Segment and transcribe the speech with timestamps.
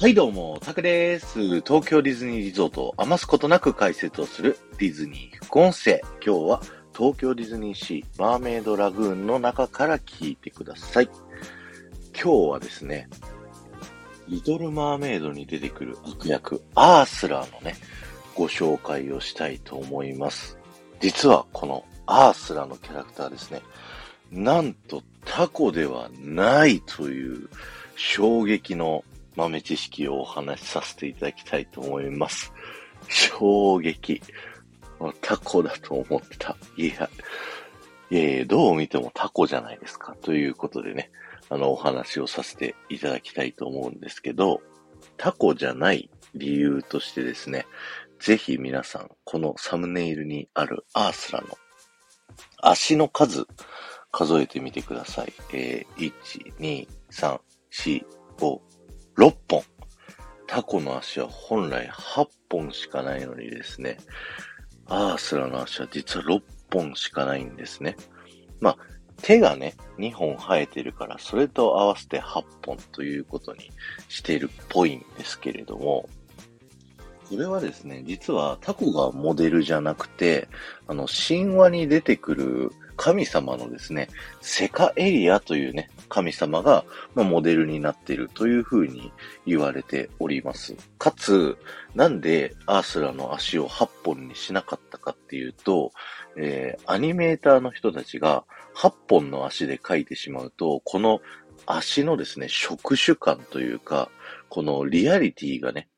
[0.00, 1.60] はいどうも、タクです。
[1.62, 6.00] 東京ディズニーリゾートを余すことなく解説をするディズニー副音声。
[6.24, 6.62] 今日は
[6.96, 11.10] 東京ディズニーシーマーメイドラグーンの中から聞いてください。
[12.14, 13.08] 今日はですね、
[14.28, 17.74] リトルマーメイドに出てくる悪役、アースラーのね、
[18.36, 20.56] ご紹介をしたいと思います。
[21.00, 23.62] 実はこのアースラーのキャラクターですね、
[24.30, 27.48] なんとタコではないという
[27.96, 29.02] 衝撃の
[29.38, 32.52] 豆知識をお話しさせていただきたいと思います。
[33.08, 34.20] 衝撃。
[35.20, 36.56] タコだと思ってた。
[36.76, 37.08] いや、
[38.10, 40.16] いやいや、どう見てもタコじゃないですか。
[40.22, 41.12] ということでね、
[41.50, 44.60] あの、お話をさせていただきたいと思うんですけど、
[45.16, 47.66] タコじゃない理由としてですね、
[48.18, 51.46] ぜひ皆さん、このサムネイルにあるアースラの
[52.60, 53.46] 足の数、
[54.10, 55.32] 数えてみてください。
[55.52, 57.38] えー、1、2、3、
[57.70, 58.04] 4、
[58.38, 58.60] 5、
[59.18, 59.64] 6本。
[60.46, 63.98] タコの足は本来8本しかないのにですね、
[64.86, 66.40] アースラの足は実は6
[66.72, 67.96] 本しかないんですね。
[68.60, 68.78] まあ、
[69.20, 73.72] 手がね、2本生えてるから、それと合わせて8本ということに
[74.08, 76.08] しているっぽいんですけれども、
[77.28, 80.48] これはですね、実はタコがモデルじゃなくて、
[80.86, 84.08] あの、神話に出てくる神様のですね、
[84.42, 89.12] セカエリアというね、神様が、ま、モデルになっているというふうに
[89.46, 90.74] 言われております。
[90.98, 91.56] かつ、
[91.94, 95.92] なんでアースラの足を8本にしなかったかっていうと、
[96.36, 101.20] えー、アニメーターの人たちが8本の足で描いてしまうと、この
[101.66, 104.10] 足のですね、触手感というか、
[104.48, 105.88] このリアリティがね、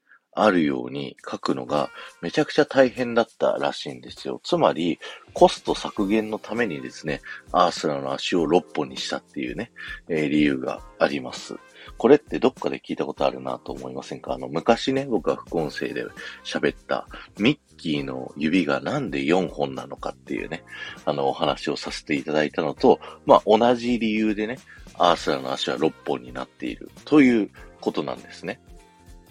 [0.43, 4.41] あるように書くのがめちゃくちゃ大変だったらしいんですよ。
[4.43, 4.99] つまり、
[5.33, 7.21] コスト削減のためにですね、
[7.53, 9.71] アースラの足を6本にしたっていうね、
[10.09, 11.57] えー、理由があります。
[11.99, 14.35] これってどっかで聞いたことあるなと思いませんか？
[14.35, 16.05] あの、昔ね、僕は副音声で
[16.45, 17.07] 喋った
[17.39, 20.65] ミッキーの指がなんで4本なのかっていうね、
[21.05, 24.59] あの、お話をさせていただいたのと、まあ、同じ理由でね、
[24.99, 28.61] アースラの足は6本になっているということなんですね。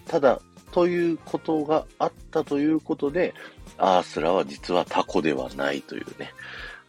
[0.06, 0.40] ただ、
[0.72, 3.34] ということがあったということで、
[3.78, 6.32] アースラは実はタコではないというね。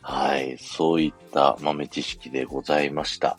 [0.01, 0.57] はい。
[0.57, 3.37] そういった豆知識でございました。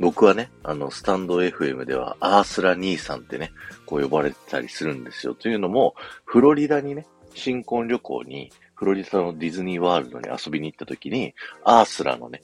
[0.00, 3.52] 僕はね、あの、スタンド FM では、アースラ兄さんってね、
[3.86, 5.34] こう呼ばれてたりするんですよ。
[5.34, 5.94] というのも、
[6.24, 11.34] フロリダにね、新婚旅行に、フロリダのディズニーワールドに遊びに行った時に、
[11.64, 12.42] アースラのね、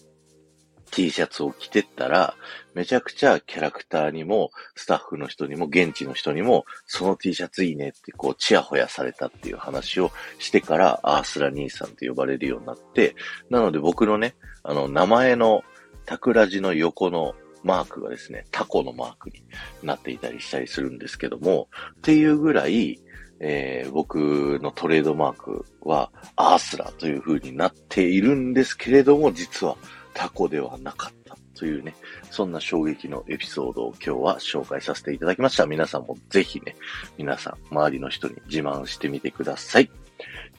[0.90, 2.34] T シャツを着てったら、
[2.74, 13.14] めちゃくちゃキャラクターにも、スタッフの人にも、現地の人にも、その T シャツいいねってこう、チヤホヤされたっていう話をしてから、アースラ兄さんって呼ばれるようになって、
[13.48, 15.62] なので僕のね、あの、名前の
[16.06, 19.42] タクラジの横のマークがですね、タコのマークに
[19.82, 21.68] なっていたりしたりするんですけども、
[21.98, 23.00] っていうぐらい、
[23.40, 29.76] えー、僕のトレードマークはアースラという風になっているんですけれども、実は
[30.20, 31.94] タコではなかったというね、
[32.30, 35.64] そんな衝撃のエピソードを今日は紹介させていただきました。
[35.64, 36.76] 皆さんもぜひね、
[37.16, 39.90] 皆さん、周りの人に自慢してみてください。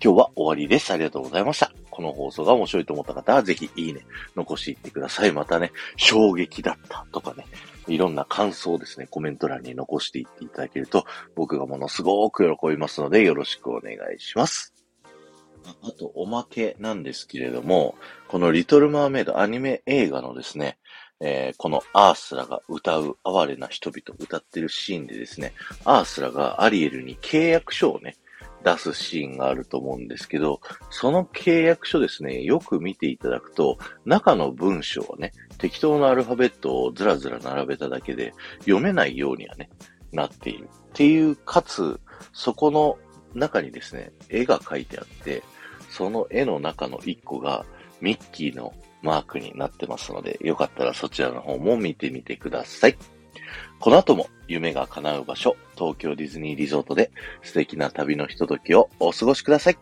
[0.03, 0.91] 今日は終わりです。
[0.91, 1.71] ありがとうございました。
[1.91, 4.01] この放送が面白いと思った方は、ぜひいいね、
[4.35, 5.31] 残していってください。
[5.31, 7.45] またね、衝撃だったとかね、
[7.87, 11.05] いろんな感想をですね、コメント欄に残していっていただけると、
[11.35, 14.73] 僕がものすごく喜びますので、よろしくお願いします。
[15.83, 17.95] あと、おまけなんですけれども、
[18.27, 20.77] このリトルマーメイドアニメ映画のですね、
[21.19, 25.53] えー、このアースラが歌う哀れな人々歌ってるシーンでですね、
[25.85, 28.17] アースラがアリエルに契約書をね、
[28.63, 39.69] 出すシーンがあると思うんですけど、その契約書ですね、よく見ていただくと、中の文章はね、適当なアルファベットをずらずら並べただけで読めないようにはね、
[40.11, 40.69] なっている。
[40.69, 41.99] っていう、かつ、
[42.33, 42.97] そこの
[43.33, 45.43] 中にですね、絵が描いてあって、
[45.89, 47.65] その絵の中の一個が
[47.99, 52.97] ミッキーのマークになってますので、よかったらそちらの方も見てみてください。
[53.79, 57.11] この後も夢が叶う場所、東京ディズニーリゾートで
[57.41, 59.77] 素敵な旅のひとときをお過ごしください。